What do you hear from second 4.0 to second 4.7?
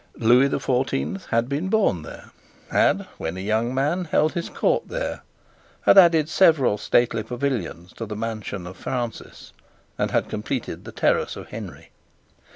held his